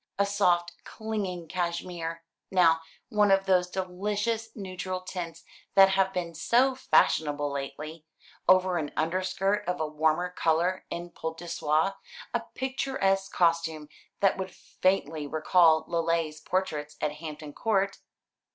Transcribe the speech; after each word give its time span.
A 0.17 0.25
soft 0.25 0.83
clinging 0.83 1.47
cashmere, 1.47 2.23
now, 2.49 2.81
one 3.09 3.29
of 3.29 3.45
those 3.45 3.69
delicious 3.69 4.49
neutral 4.55 5.01
tints 5.01 5.43
that 5.75 5.89
have 5.89 6.11
been 6.11 6.33
so 6.33 6.73
fashionable 6.73 7.51
lately, 7.51 8.07
over 8.49 8.79
an 8.79 8.91
underskirt 8.97 9.63
of 9.67 9.79
a 9.79 9.85
warmer 9.85 10.31
colour 10.31 10.87
in 10.89 11.11
poult 11.11 11.37
de 11.37 11.47
soie, 11.47 11.97
a 12.33 12.39
picturesque 12.55 13.31
costume 13.31 13.89
that 14.21 14.39
would 14.39 14.49
faintly 14.49 15.27
recall 15.27 15.85
Lely's 15.87 16.39
portraits 16.41 16.97
at 16.99 17.11
Hampton 17.17 17.53
Court." 17.53 17.99